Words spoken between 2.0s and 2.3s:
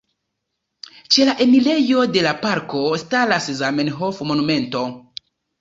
de